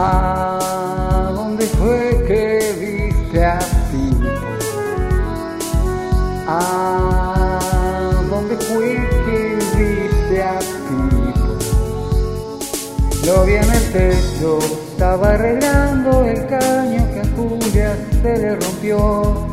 [0.00, 4.16] ¿A dónde fue que viste a ti?
[6.46, 7.58] ¿A
[8.30, 8.94] dónde fue
[9.26, 11.02] que viste a ti?
[13.26, 14.60] Lo vi en el techo,
[14.92, 19.48] estaba arreglando el caño que a Julia se le rompió.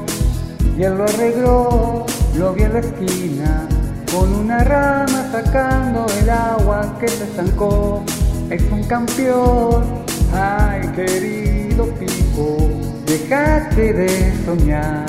[0.77, 2.05] Y él lo arregló,
[2.37, 3.67] lo vi en la esquina,
[4.13, 8.03] con una rama sacando el agua que se estancó.
[8.51, 12.57] Es un campeón ay querido Pipo,
[13.05, 15.05] déjate de soñar.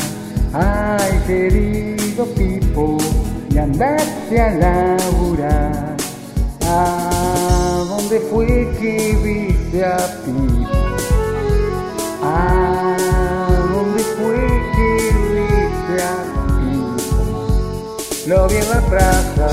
[0.53, 2.99] Ay querido Pipo,
[3.51, 5.97] y andate a laburar.
[6.69, 8.47] ¿A dónde fue
[8.79, 10.69] que viste a Pipo?
[12.23, 12.97] ¿A
[13.73, 14.41] dónde fue
[14.75, 14.89] que
[15.35, 16.15] viste a
[16.59, 16.97] Pipo?
[18.27, 19.49] Lo vi en la plaza,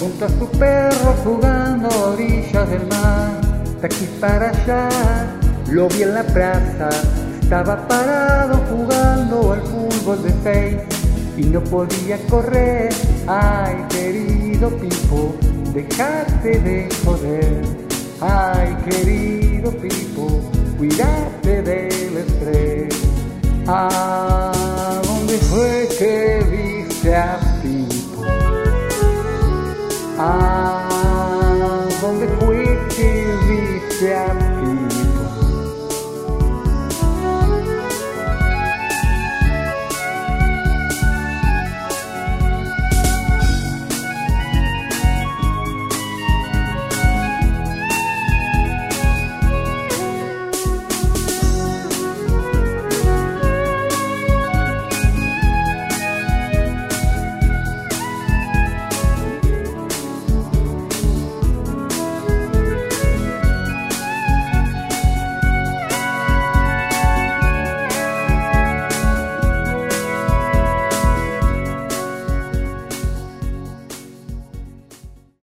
[0.00, 3.47] junto a su perro jugando a orillas del mar.
[3.80, 4.88] De aquí para allá,
[5.70, 6.88] lo vi en la plaza,
[7.40, 10.76] estaba parado jugando al fútbol de seis
[11.36, 12.88] y no podía correr.
[13.28, 15.32] Ay, querido Pipo,
[15.72, 17.62] dejate de joder.
[18.20, 20.40] Ay, querido Pipo,
[20.76, 22.94] cuídate del estrés.
[23.68, 28.24] ¿A dónde fue que viste a Pipo?
[30.18, 30.88] ¿A
[32.02, 32.57] dónde fue